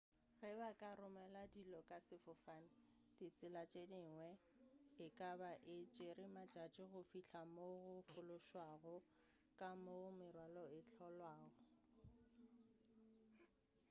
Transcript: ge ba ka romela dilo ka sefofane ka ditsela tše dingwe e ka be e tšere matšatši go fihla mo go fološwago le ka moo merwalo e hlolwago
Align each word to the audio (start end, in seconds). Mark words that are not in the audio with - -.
ge 0.37 0.49
ba 0.59 0.69
ka 0.79 0.89
romela 0.99 1.41
dilo 1.53 1.79
ka 1.89 1.97
sefofane 2.07 2.79
ka 2.99 3.09
ditsela 3.17 3.63
tše 3.71 3.83
dingwe 3.91 4.29
e 5.05 5.07
ka 5.17 5.29
be 5.39 5.51
e 5.75 5.77
tšere 5.93 6.25
matšatši 6.35 6.83
go 6.91 7.01
fihla 7.09 7.41
mo 7.53 7.65
go 7.83 7.95
fološwago 8.11 8.95
le 8.99 9.05
ka 9.59 9.69
moo 9.85 10.07
merwalo 10.17 10.63
e 10.77 10.79
hlolwago 10.87 11.65